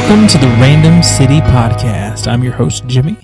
[0.00, 2.26] Welcome to the Random City Podcast.
[2.26, 3.18] I'm your host, Jimmy.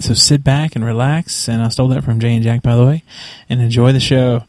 [0.00, 2.84] So sit back and relax, and I stole that from Jay and Jack, by the
[2.84, 3.04] way,
[3.48, 4.44] and enjoy the show.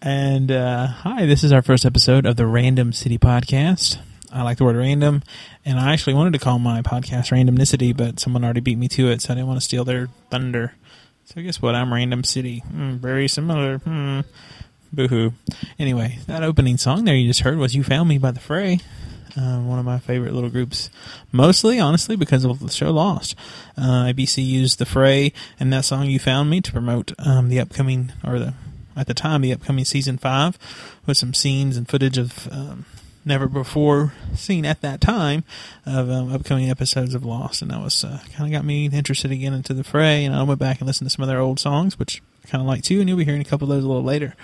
[0.00, 3.98] And uh, hi, this is our first episode of the Random City Podcast.
[4.32, 5.22] I like the word random,
[5.64, 9.08] and I actually wanted to call my podcast Randomnicity, but someone already beat me to
[9.10, 10.72] it, so I didn't want to steal their thunder.
[11.26, 11.76] So guess what?
[11.76, 12.60] I'm Random City.
[12.60, 13.78] Hmm, very similar.
[13.78, 14.20] Hmm.
[14.92, 15.34] Boo-hoo.
[15.78, 18.80] Anyway, that opening song there you just heard was "You Found Me" by the Fray.
[19.36, 20.88] Uh, one of my favorite little groups,
[21.30, 23.34] mostly honestly because of the show Lost.
[23.76, 27.60] Uh, ABC used the Fray and that song "You Found Me" to promote um, the
[27.60, 28.54] upcoming or the
[28.96, 30.58] at the time the upcoming season five
[31.04, 32.86] with some scenes and footage of um,
[33.26, 35.44] never before seen at that time
[35.84, 39.30] of um, upcoming episodes of Lost, and that was uh, kind of got me interested
[39.30, 40.24] again into the Fray.
[40.24, 42.62] And I went back and listened to some of their old songs, which I kind
[42.62, 43.00] of like too.
[43.00, 44.34] And you'll be hearing a couple of those a little later.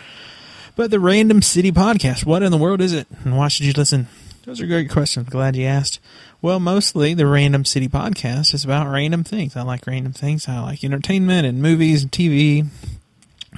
[0.75, 3.73] But the Random City Podcast, what in the world is it, and why should you
[3.73, 4.09] listen?
[4.45, 5.29] Those are great questions.
[5.29, 6.01] Glad you asked.
[6.41, 9.55] Well, mostly the Random City Podcast is about random things.
[9.55, 10.49] I like random things.
[10.49, 12.67] I like entertainment and movies and TV.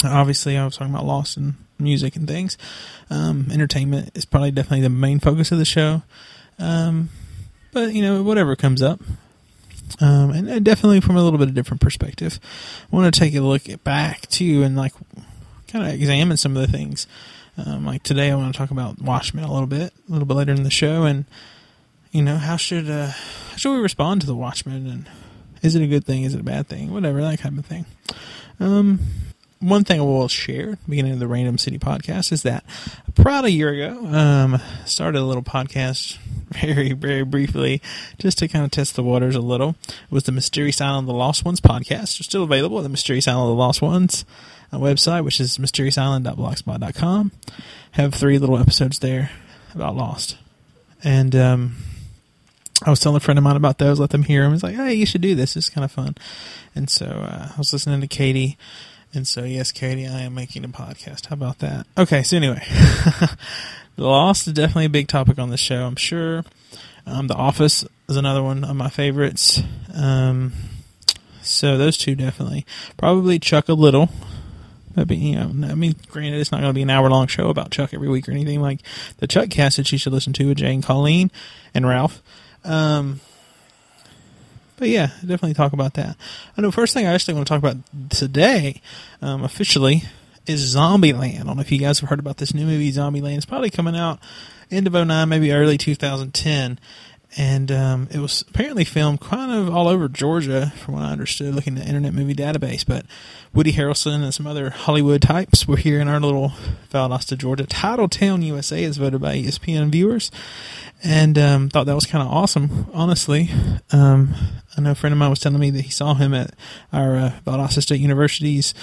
[0.04, 2.58] Obviously, I was talking about Lost and music and things.
[3.08, 6.02] Um, entertainment is probably definitely the main focus of the show.
[6.58, 7.08] Um,
[7.72, 9.00] but, you know, whatever comes up.
[10.00, 12.38] Um, and, and, definitely from a little bit of different perspective.
[12.92, 14.92] I want to take a look back too and like
[15.68, 17.06] kind of examine some of the things
[17.56, 20.34] um, like today, I want to talk about Watchmen a little bit, a little bit
[20.34, 21.24] later in the show, and
[22.10, 25.06] you know how should uh, how should we respond to the Watchmen, and
[25.62, 27.86] is it a good thing, is it a bad thing, whatever that kind of thing.
[28.60, 29.00] Um,
[29.64, 32.64] one thing I will share, at the beginning of the Random City podcast, is that
[33.16, 36.18] about a year ago, um, started a little podcast
[36.50, 37.80] very, very briefly,
[38.18, 39.76] just to kind of test the waters a little.
[39.88, 42.18] It was the Mysterious Island of the Lost Ones podcast.
[42.20, 44.26] It's still available at the Mysterious Island of the Lost Ones
[44.70, 47.32] uh, website, which is mysteriousisland.blogspot.com.
[47.92, 49.30] Have three little episodes there
[49.74, 50.36] about Lost.
[51.02, 51.76] And um,
[52.84, 54.52] I was telling a friend of mine about those, let them hear them.
[54.52, 55.56] He's like, hey, you should do this.
[55.56, 56.16] It's kind of fun.
[56.74, 58.58] And so uh, I was listening to Katie.
[59.14, 61.26] And so, yes, Katie, I am making a podcast.
[61.26, 61.86] How about that?
[61.96, 62.62] Okay, so anyway,
[63.96, 66.44] The Lost is definitely a big topic on the show, I'm sure.
[67.06, 69.62] Um, the Office is another one of my favorites.
[69.94, 70.52] Um,
[71.42, 72.66] so those two definitely.
[72.96, 74.08] Probably Chuck a little.
[74.96, 77.48] But you know, I mean, granted, it's not going to be an hour long show
[77.48, 78.80] about Chuck every week or anything like
[79.18, 81.30] the Chuck cast that you should listen to with Jane, Colleen,
[81.72, 82.22] and Ralph.
[82.64, 83.20] Um,
[84.76, 86.16] but yeah, definitely talk about that.
[86.56, 87.76] I know first thing I actually want to talk about
[88.10, 88.80] today,
[89.22, 90.02] um, officially,
[90.46, 91.40] is Zombieland.
[91.40, 93.36] I don't know if you guys have heard about this new movie, Zombieland.
[93.36, 94.18] It's probably coming out
[94.70, 96.78] end of 09, maybe early 2010
[97.36, 101.54] and um, it was apparently filmed kind of all over Georgia, from what I understood,
[101.54, 102.86] looking at Internet Movie Database.
[102.86, 103.06] But
[103.52, 106.52] Woody Harrelson and some other Hollywood types were here in our little
[106.92, 107.64] Valdosta, Georgia.
[107.64, 110.30] Titletown, USA is voted by ESPN viewers,
[111.02, 112.86] and um, thought that was kind of awesome.
[112.92, 113.50] Honestly,
[113.90, 114.34] um,
[114.76, 116.54] I know a friend of mine was telling me that he saw him at
[116.92, 118.74] our uh, Valdosta State University's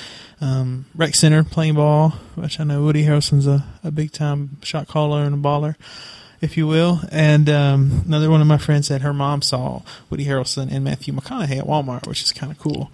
[0.42, 4.90] um, rec center playing ball, which I know Woody Harrelson's a, a big time shot
[4.90, 5.76] caller and a baller
[6.42, 7.00] if you will.
[7.12, 11.14] And um, another one of my friends said her mom saw Woody Harrelson and Matthew
[11.14, 12.92] McConaughey at Walmart, which is kind of cool.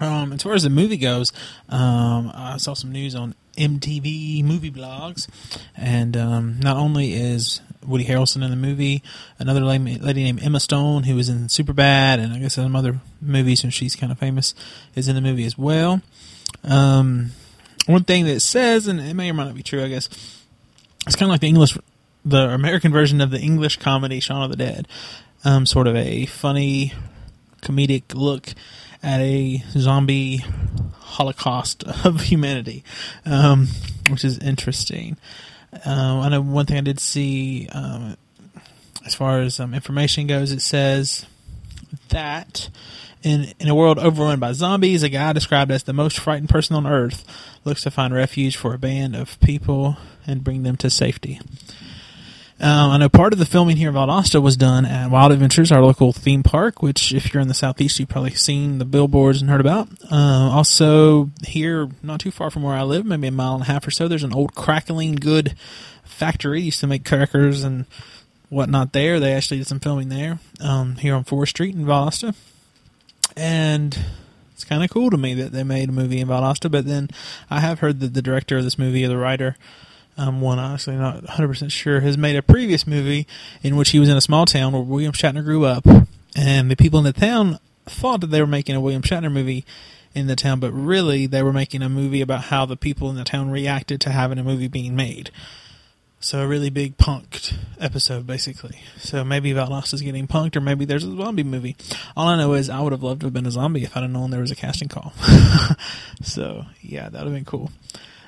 [0.00, 1.32] Um, as far as the movie goes,
[1.68, 5.26] um, I saw some news on MTV movie blogs,
[5.74, 9.02] and um, not only is Woody Harrelson in the movie,
[9.38, 13.64] another lady, named Emma Stone, who was in Superbad, and I guess some other movies,
[13.64, 14.54] and she's kind of famous,
[14.94, 16.02] is in the movie as well.
[16.62, 17.30] Um,
[17.86, 20.10] one thing that says, and it may or may not be true, I guess,
[21.06, 21.78] it's kind of like the English
[22.26, 24.88] the American version of the English comedy Shaun of the Dead.
[25.44, 26.92] Um, sort of a funny,
[27.62, 28.48] comedic look
[29.02, 30.44] at a zombie
[30.98, 32.82] holocaust of humanity,
[33.24, 33.68] um,
[34.10, 35.16] which is interesting.
[35.84, 38.16] Um, I know one thing I did see, um,
[39.04, 41.26] as far as um, information goes, it says
[42.08, 42.68] that
[43.22, 46.74] in in a world overrun by zombies, a guy described as the most frightened person
[46.74, 47.24] on earth
[47.64, 49.96] looks to find refuge for a band of people
[50.26, 51.40] and bring them to safety.
[52.58, 55.70] Um, I know part of the filming here in Valdosta was done at Wild Adventures,
[55.70, 59.42] our local theme park, which if you're in the southeast, you've probably seen the billboards
[59.42, 59.88] and heard about.
[60.10, 63.66] Uh, also, here, not too far from where I live, maybe a mile and a
[63.66, 65.54] half or so, there's an old crackling good
[66.02, 66.62] factory.
[66.62, 67.84] used to make crackers and
[68.48, 69.20] whatnot there.
[69.20, 72.34] They actually did some filming there um, here on 4th Street in Valdosta.
[73.36, 73.98] And
[74.54, 77.10] it's kind of cool to me that they made a movie in Valdosta, but then
[77.50, 79.56] I have heard that the director of this movie, or the writer,
[80.16, 83.26] um, one honestly not 100% sure, has made a previous movie
[83.62, 85.86] in which he was in a small town where William Shatner grew up,
[86.34, 89.64] and the people in the town thought that they were making a William Shatner movie
[90.14, 93.16] in the town, but really they were making a movie about how the people in
[93.16, 95.30] the town reacted to having a movie being made.
[96.18, 98.80] So a really big punked episode, basically.
[98.96, 101.76] So maybe Valdosta is getting punked, or maybe there's a zombie movie.
[102.16, 104.02] All I know is I would have loved to have been a zombie if I'd
[104.02, 105.12] have known there was a casting call.
[106.22, 107.70] so yeah, that would have been cool.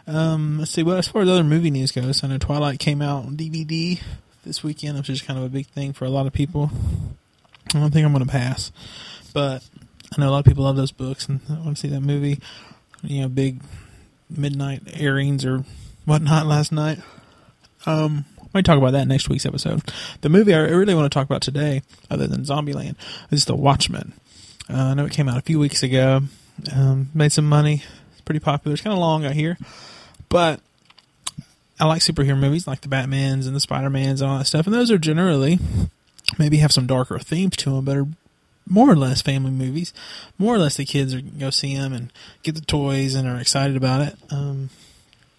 [0.09, 0.83] Um, let's see.
[0.83, 4.01] Well, as far as other movie news goes, I know Twilight came out on DVD
[4.43, 6.71] this weekend, which is kind of a big thing for a lot of people.
[7.75, 8.73] I don't think I'm going to pass,
[9.35, 9.63] but
[10.17, 12.41] I know a lot of people love those books and want to see that movie.
[13.03, 13.61] You know, big
[14.31, 15.65] midnight airings or
[16.07, 17.01] whatnot last night.
[17.85, 18.25] Um,
[18.55, 19.83] might talk about that next week's episode.
[20.23, 22.97] The movie I really want to talk about today, other than Zombieland,
[23.31, 24.15] is The Watchmen.
[24.71, 26.23] Uh, I know it came out a few weeks ago.
[26.75, 27.83] Um, made some money.
[28.13, 28.73] It's pretty popular.
[28.73, 29.59] It's kind of long, I hear,
[30.29, 30.61] but
[31.81, 34.67] I like superhero movies, like the Batmans and the Spider Mans and all that stuff.
[34.67, 35.59] And those are generally
[36.39, 38.07] maybe have some darker themes to them, but are
[38.67, 39.93] more or less family movies.
[40.39, 43.39] More or less, the kids are go see them and get the toys and are
[43.39, 44.17] excited about it.
[44.31, 44.71] Um,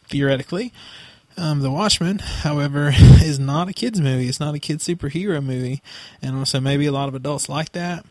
[0.08, 0.74] theoretically,
[1.38, 4.28] um, The Watchmen, however, is not a kids movie.
[4.28, 5.82] It's not a kids superhero movie,
[6.22, 8.06] and also maybe a lot of adults like that,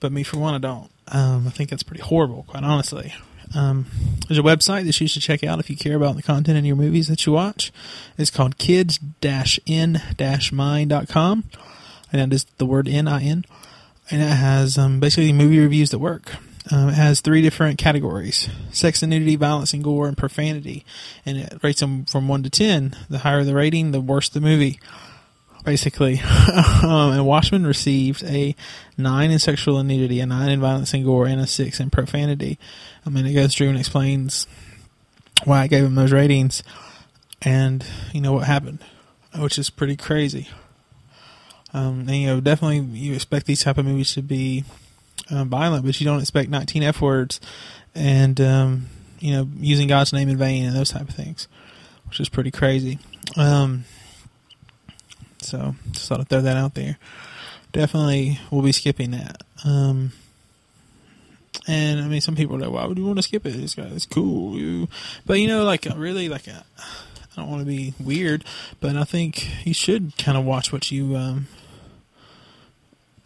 [0.00, 0.90] but me for one, I don't.
[1.08, 3.14] Um, I think that's pretty horrible, quite honestly.
[3.54, 3.86] Um,
[4.28, 6.64] there's a website that you should check out if you care about the content in
[6.64, 7.72] your movies that you watch.
[8.16, 11.44] It's called kids-in-mind.com,
[12.12, 13.44] and that is the word N-I-N,
[14.10, 16.36] and it has um, basically movie reviews that work.
[16.70, 20.86] Um, it has three different categories: sex and nudity, violence and gore, and profanity.
[21.26, 22.96] And it rates them from one to ten.
[23.10, 24.80] The higher the rating, the worse the movie.
[25.64, 26.20] Basically,
[26.82, 28.54] um, and Watchmen received a
[28.98, 32.58] nine in sexual nudity, a nine in violence and gore, and a six in profanity.
[33.06, 34.46] I mean, it goes through and explains
[35.44, 36.62] why I gave him those ratings,
[37.40, 38.80] and you know what happened,
[39.38, 40.48] which is pretty crazy.
[41.72, 44.64] Um, and you know, definitely you expect these type of movies to be
[45.30, 47.40] um, violent, but you don't expect 19 F words
[47.94, 48.86] and, um,
[49.18, 51.48] you know, using God's name in vain and those type of things,
[52.06, 52.98] which is pretty crazy.
[53.36, 53.84] Um,
[55.44, 56.98] so just thought I'd throw that out there.
[57.72, 59.42] Definitely we'll be skipping that.
[59.64, 60.12] Um,
[61.66, 63.50] and I mean, some people are like, why would you want to skip it?
[63.50, 64.88] This guy is cool.
[65.24, 66.62] But you know, like really, like I
[67.36, 68.44] don't want to be weird,
[68.80, 71.48] but I think you should kind of watch what you um,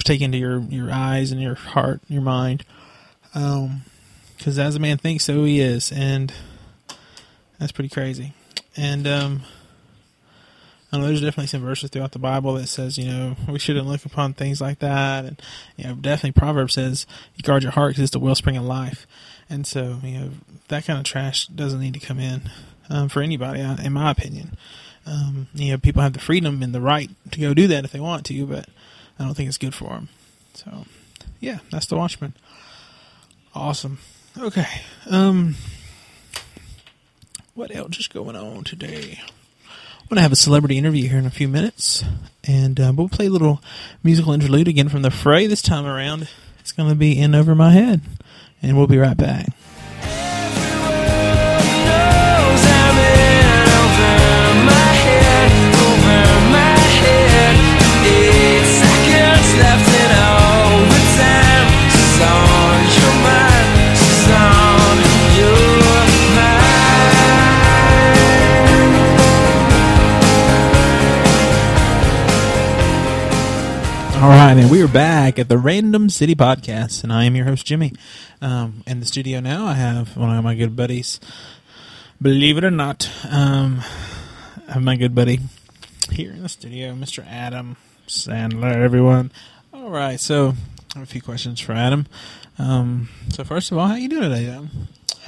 [0.05, 2.65] take into your your eyes and your heart, and your mind.
[3.35, 3.82] Um,
[4.37, 6.32] because as a man thinks, so he is, and
[7.59, 8.32] that's pretty crazy.
[8.76, 9.41] And um,
[10.90, 13.87] I know there's definitely some verses throughout the Bible that says, you know, we shouldn't
[13.87, 15.43] look upon things like that, and
[15.76, 17.06] you know, definitely Proverbs says,
[17.37, 19.06] "You guard your heart because it's the wellspring of life."
[19.50, 20.31] And so, you know,
[20.69, 22.50] that kind of trash doesn't need to come in
[22.90, 24.56] um, for anybody, in my opinion.
[25.06, 27.93] Um, you know, people have the freedom and the right to go do that if
[27.93, 28.69] they want to, but
[29.19, 30.08] I don't think it's good for them.
[30.52, 30.84] So,
[31.41, 32.34] yeah, that's the Watchmen.
[33.55, 33.99] Awesome.
[34.37, 34.82] Okay.
[35.08, 35.55] Um,
[37.55, 39.20] what else is going on today?
[40.08, 42.02] I'm going to have a celebrity interview here in a few minutes,
[42.43, 43.60] and uh, we'll play a little
[44.02, 45.46] musical interlude again from the fray.
[45.46, 48.00] This time around, it's going to be in over my head,
[48.62, 49.49] and we'll be right back.
[74.48, 77.67] Right, and we are back at the Random City Podcast, and I am your host
[77.67, 77.93] Jimmy.
[78.40, 81.20] Um, in the studio now, I have one of my good buddies.
[82.22, 83.82] Believe it or not, um,
[84.67, 85.40] I have my good buddy
[86.10, 87.26] here in the studio, Mr.
[87.28, 87.76] Adam
[88.06, 88.74] Sandler.
[88.74, 89.32] Everyone.
[89.74, 90.55] All right, so
[90.94, 92.06] I have a few questions for Adam.
[92.58, 94.70] Um, so first of all, how you doing today, Adam?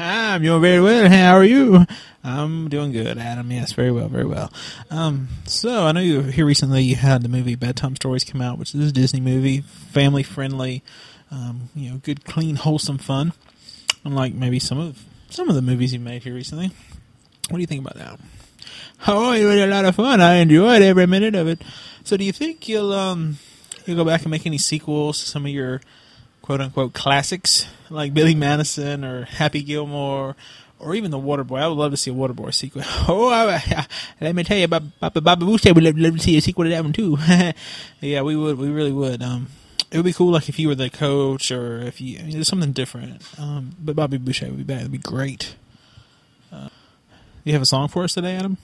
[0.01, 1.11] Hi, I'm doing very well.
[1.11, 1.85] How are you?
[2.25, 3.53] I'm doing good, Adam.
[3.53, 4.51] Yes, very well, very well.
[4.89, 6.83] Um, so I know you here recently.
[6.83, 10.83] You had the movie Bedtime Stories come out, which is a Disney movie, family friendly,
[11.31, 13.35] um, you know, good, clean, wholesome fun.
[14.03, 16.71] Unlike maybe some of some of the movies you made here recently.
[17.51, 18.19] What do you think about that?
[19.07, 20.23] Oh, it was a lot of fun.
[20.23, 21.61] I enjoyed every minute of it.
[22.05, 23.37] So, do you think you'll um
[23.85, 25.83] you'll go back and make any sequels to some of your
[26.41, 30.37] quote unquote classics like Billy Madison or Happy Gilmore
[30.79, 31.61] or even the Waterboy.
[31.61, 32.83] I would love to see a Waterboy sequel.
[33.09, 33.87] Oh, I, I,
[34.21, 36.65] let me tell you, about Baba Baba Booster would love, love to see a sequel
[36.65, 37.19] to that one too.
[38.01, 38.59] yeah, we would.
[38.59, 39.23] We really would.
[39.23, 39.49] Um,
[39.91, 42.33] it would be cool, like if you were the coach or if you, I mean,
[42.33, 43.23] there's something different.
[43.39, 44.81] Um, but Bobby Boucher would be back.
[44.81, 45.57] It'd be great.
[46.53, 46.69] Uh,
[47.45, 48.57] you have a song for us today, Adam?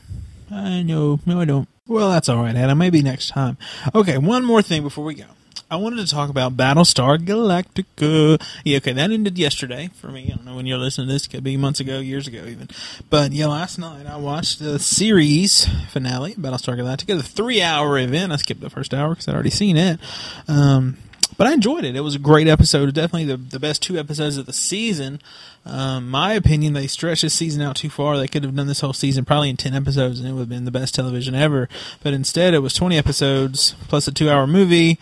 [0.50, 1.20] I know.
[1.26, 1.68] No, I don't.
[1.88, 2.78] Well, that's all right, Adam.
[2.78, 3.58] Maybe next time.
[3.94, 5.24] Okay, one more thing before we go.
[5.68, 8.40] I wanted to talk about Battlestar Galactica.
[8.64, 10.30] Yeah, okay, that ended yesterday for me.
[10.32, 12.68] I don't know when you're listening to this; could be months ago, years ago, even.
[13.10, 18.32] But yeah, last night I watched the series finale, Battlestar Galactica, the three-hour event.
[18.32, 19.98] I skipped the first hour because I'd already seen it.
[20.46, 20.98] Um,
[21.36, 21.96] but I enjoyed it.
[21.96, 22.94] It was a great episode.
[22.94, 25.20] Definitely the, the best two episodes of the season.
[25.66, 28.16] Um, my opinion, they stretched this season out too far.
[28.16, 30.48] They could have done this whole season probably in 10 episodes and it would have
[30.48, 31.68] been the best television ever.
[32.04, 34.98] But instead, it was 20 episodes plus a two hour movie.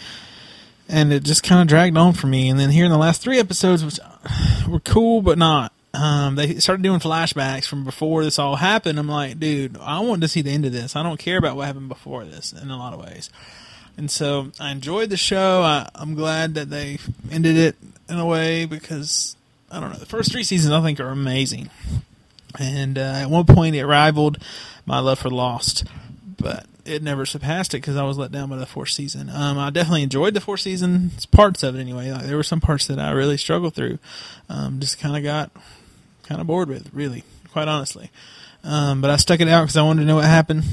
[0.88, 2.48] And it just kind of dragged on for me.
[2.48, 3.98] And then here in the last three episodes, which
[4.68, 5.72] were cool, but not.
[5.94, 8.98] Um, they started doing flashbacks from before this all happened.
[8.98, 10.96] I'm like, dude, I want to see the end of this.
[10.96, 13.30] I don't care about what happened before this in a lot of ways.
[13.96, 15.62] And so I enjoyed the show.
[15.62, 16.98] I, I'm glad that they
[17.30, 17.76] ended it
[18.08, 19.36] in a way because
[19.70, 19.98] I don't know.
[19.98, 21.70] The first three seasons I think are amazing,
[22.58, 24.38] and uh, at one point it rivaled
[24.86, 25.84] my love for Lost,
[26.38, 29.30] but it never surpassed it because I was let down by the fourth season.
[29.30, 32.10] Um, I definitely enjoyed the fourth season parts of it anyway.
[32.10, 33.98] Like, there were some parts that I really struggled through.
[34.48, 35.50] Um, just kind of got
[36.22, 38.10] kind of bored with, really, quite honestly.
[38.62, 40.64] Um, but I stuck it out because I wanted to know what happened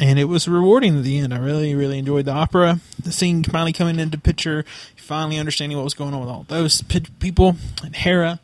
[0.00, 1.34] and it was rewarding at the end.
[1.34, 2.80] I really, really enjoyed the opera.
[3.02, 4.64] The scene finally coming into picture,
[4.96, 8.40] finally understanding what was going on with all those people and Hera.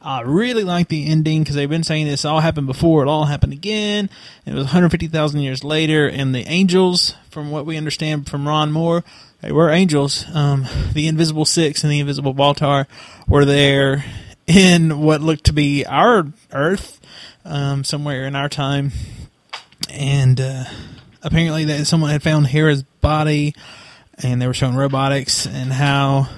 [0.00, 3.24] I really like the ending because they've been saying this all happened before, it all
[3.24, 4.10] happened again.
[4.44, 9.04] It was 150,000 years later, and the angels, from what we understand from Ron Moore,
[9.40, 10.24] they were angels.
[10.34, 12.86] Um, the Invisible Six and the Invisible Baltar
[13.26, 14.04] were there
[14.46, 17.00] in what looked to be our Earth,
[17.44, 18.92] um, somewhere in our time,
[19.90, 20.64] and uh,
[21.22, 23.54] apparently that someone had found Hera's body,
[24.22, 26.28] and they were showing robotics and how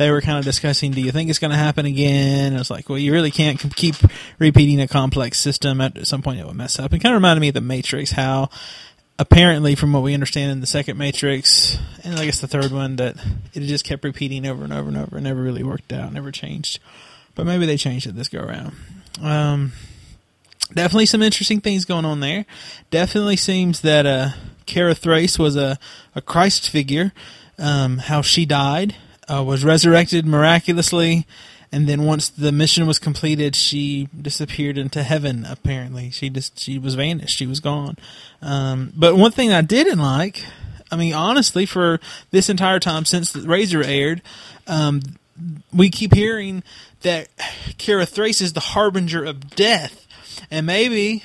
[0.00, 2.52] they were kind of discussing, do you think it's going to happen again?
[2.52, 3.96] And it's like, well, you really can't keep
[4.38, 5.78] repeating a complex system.
[5.82, 6.94] At some point, it will mess up.
[6.94, 8.48] It kind of reminded me of the Matrix, how
[9.18, 12.96] apparently, from what we understand in the second Matrix, and I guess the third one,
[12.96, 13.16] that
[13.52, 16.32] it just kept repeating over and over and over, and never really worked out, never
[16.32, 16.80] changed.
[17.34, 18.72] But maybe they changed it this go around.
[19.20, 19.72] Um,
[20.72, 22.46] definitely some interesting things going on there.
[22.90, 24.30] Definitely seems that uh,
[24.64, 25.78] Kara Thrace was a,
[26.14, 27.12] a Christ figure.
[27.58, 28.96] Um, how she died,
[29.30, 31.26] uh, was resurrected miraculously,
[31.72, 35.46] and then once the mission was completed, she disappeared into heaven.
[35.48, 37.36] Apparently, she just she was vanished.
[37.36, 37.96] She was gone.
[38.42, 40.44] Um, but one thing I didn't like,
[40.90, 44.22] I mean, honestly, for this entire time since the Razor aired,
[44.66, 45.00] um,
[45.72, 46.62] we keep hearing
[47.02, 47.28] that
[47.78, 50.06] Kara Thrace is the harbinger of death
[50.50, 51.22] and maybe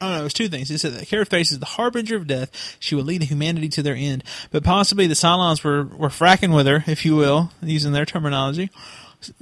[0.00, 0.68] I don't it was two things.
[0.68, 2.76] He said that Kara Thrace is the harbinger of death.
[2.80, 4.24] She will lead humanity to their end.
[4.50, 8.70] But possibly the Cylons were, were fracking with her, if you will, using their terminology,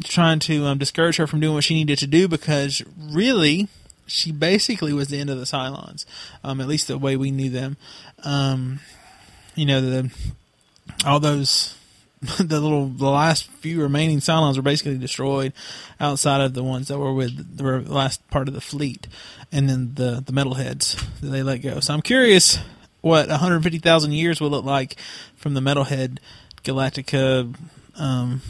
[0.03, 3.69] trying to um, discourage her from doing what she needed to do because really,
[4.07, 6.05] she basically was the end of the Cylons,
[6.43, 7.77] um, at least the way we knew them.
[8.25, 8.81] Um,
[9.55, 10.11] you know, the
[11.07, 11.78] all those
[12.39, 15.53] the little the last few remaining Cylons were basically destroyed,
[16.01, 19.07] outside of the ones that were with the last part of the fleet,
[19.53, 21.81] and then the the metalheads that they let go.
[21.81, 22.59] So I'm curious
[23.01, 24.97] what 150,000 years will look like
[25.37, 26.19] from the metalhead
[26.65, 27.55] Galactica
[27.97, 28.43] um,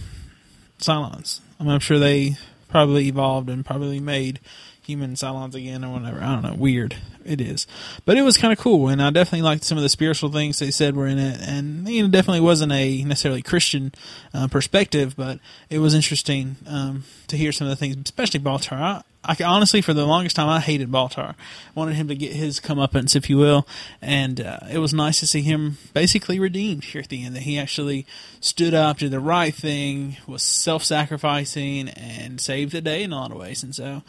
[0.78, 1.40] Cylons.
[1.60, 2.36] I I'm sure they
[2.68, 4.40] probably evolved and probably made
[4.88, 6.18] human Cylons again or whatever.
[6.18, 6.54] I don't know.
[6.54, 6.96] Weird.
[7.22, 7.66] It is.
[8.06, 10.58] But it was kind of cool, and I definitely liked some of the spiritual things
[10.58, 13.92] they said were in it, and you know, definitely wasn't a necessarily Christian
[14.32, 18.72] uh, perspective, but it was interesting um, to hear some of the things, especially Baltar.
[18.78, 21.34] I, I honestly, for the longest time, I hated Baltar.
[21.74, 23.66] Wanted him to get his comeuppance, if you will,
[24.00, 27.36] and uh, it was nice to see him basically redeemed here at the end.
[27.36, 28.06] That he actually
[28.40, 33.32] stood up, did the right thing, was self-sacrificing, and saved the day in a lot
[33.32, 33.62] of ways.
[33.62, 34.02] And so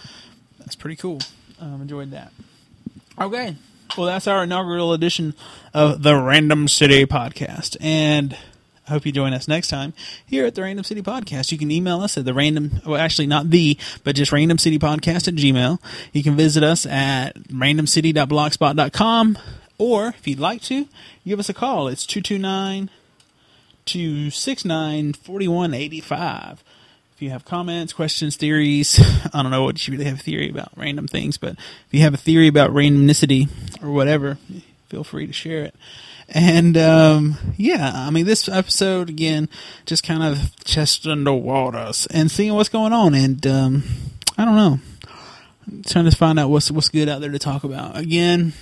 [0.60, 1.20] that's pretty cool.
[1.60, 2.32] Um, enjoyed that.
[3.20, 3.56] Okay.
[3.98, 5.34] Well, that's our inaugural edition
[5.74, 7.76] of the Random City Podcast.
[7.82, 8.38] And
[8.88, 9.94] I hope you join us next time
[10.26, 11.52] here at the Random City Podcast.
[11.52, 14.80] You can email us at the random, well, actually not the, but just Random City
[14.80, 15.80] Podcast at Gmail.
[16.14, 19.38] You can visit us at randomcity.blogspot.com.
[19.78, 20.88] Or if you'd like to,
[21.26, 21.88] give us a call.
[21.88, 22.90] It's 229
[23.86, 26.64] 269 4185
[27.20, 28.98] if you have comments, questions, theories,
[29.34, 32.00] I don't know what you really have a theory about random things, but if you
[32.00, 33.50] have a theory about randomicity
[33.84, 34.38] or whatever,
[34.88, 35.76] feel free to share it.
[36.30, 39.50] And um, yeah, I mean, this episode again,
[39.86, 43.14] just kind of chest under waters and seeing what's going on.
[43.14, 43.84] And um,
[44.38, 44.80] I don't know,
[45.88, 47.98] trying to find out what's what's good out there to talk about.
[47.98, 48.54] Again,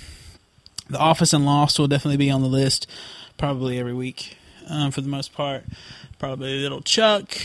[0.90, 2.88] The Office and Lost will definitely be on the list,
[3.36, 4.36] probably every week
[4.68, 5.62] um, for the most part.
[6.18, 7.38] Probably Little Chuck,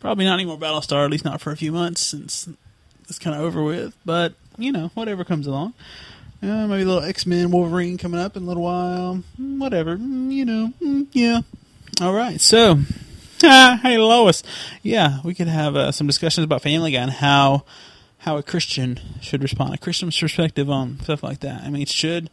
[0.00, 2.48] Probably not any more Battlestar, at least not for a few months since
[3.08, 3.94] it's kind of over with.
[4.04, 5.74] But, you know, whatever comes along.
[6.42, 9.22] Uh, maybe a little X Men Wolverine coming up in a little while.
[9.40, 9.96] Mm, whatever.
[9.96, 11.40] Mm, you know, mm, yeah.
[12.00, 12.80] All right, so
[13.42, 14.42] ah, hey Lois,
[14.82, 17.64] yeah, we could have uh, some discussions about Family Guy and how
[18.18, 21.62] how a Christian should respond, a Christian's perspective on stuff like that.
[21.62, 22.28] I mean, it should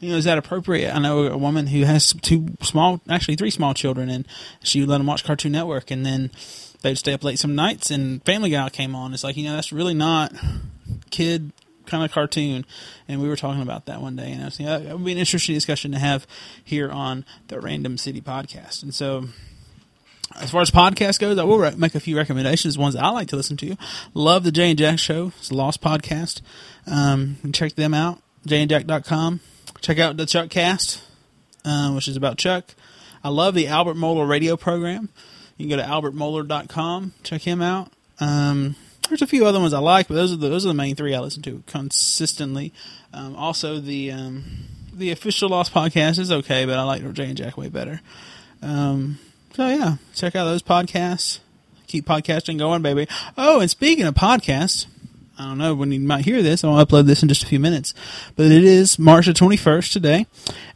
[0.00, 0.94] you know is that appropriate?
[0.94, 4.26] I know a woman who has two small, actually three small children, and
[4.62, 6.30] she would let them watch Cartoon Network, and then
[6.82, 9.12] they'd stay up late some nights, and Family Guy came on.
[9.14, 10.32] It's like you know that's really not
[11.10, 11.52] kid
[11.86, 12.64] kind of cartoon,
[13.08, 15.12] and we were talking about that one day, and I was thinking that would be
[15.12, 16.26] an interesting discussion to have
[16.62, 18.82] here on the Random City podcast.
[18.82, 19.24] And so,
[20.36, 23.28] as far as podcast goes, I will re- make a few recommendations, ones I like
[23.28, 23.76] to listen to.
[24.14, 26.42] Love the Jay and Jack Show; it's a Lost podcast.
[26.86, 29.40] Um, check them out, jayandjack.com.
[29.80, 31.02] Check out the Chuck Cast,
[31.64, 32.74] uh, which is about Chuck.
[33.22, 35.08] I love the Albert Mohler radio program.
[35.56, 37.90] You can go to albertmohler.com, check him out.
[38.20, 38.76] Um,
[39.08, 40.94] there's a few other ones I like, but those are the, those are the main
[40.94, 42.72] three I listen to consistently.
[43.12, 44.44] Um, also, the um,
[44.92, 48.00] the official Lost podcast is okay, but I like Jay and Jack way better.
[48.62, 49.18] Um,
[49.54, 51.40] so yeah, check out those podcasts.
[51.86, 53.08] Keep podcasting going, baby.
[53.36, 54.86] Oh, and speaking of podcasts,
[55.38, 56.64] I don't know when you might hear this.
[56.64, 57.94] I'll upload this in just a few minutes.
[58.34, 60.26] But it is March the 21st today.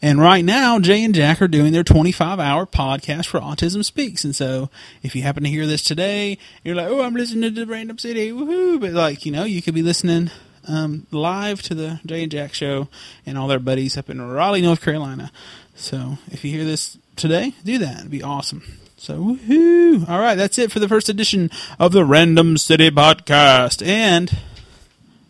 [0.01, 4.25] And right now, Jay and Jack are doing their 25 hour podcast for Autism Speaks.
[4.25, 4.71] And so
[5.03, 7.99] if you happen to hear this today, you're like, oh, I'm listening to the Random
[7.99, 8.31] City.
[8.31, 8.81] Woohoo.
[8.81, 10.31] But like, you know, you could be listening
[10.69, 12.89] um, live to the Jay and Jack show
[13.27, 15.33] and all their buddies up in Raleigh, North Carolina.
[15.75, 17.99] So if you hear this today, do that.
[17.99, 18.63] It'd be awesome.
[18.97, 20.09] So, woohoo.
[20.09, 21.51] All right, that's it for the first edition
[21.81, 23.85] of the Random City podcast.
[23.85, 24.39] And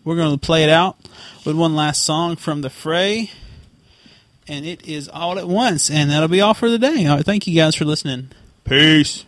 [0.05, 0.97] we're going to play it out
[1.45, 3.31] with one last song from the fray.
[4.49, 5.91] And it is All at Once.
[5.91, 7.07] And that'll be all for the day.
[7.07, 8.31] All right, thank you guys for listening.
[8.65, 9.25] Peace.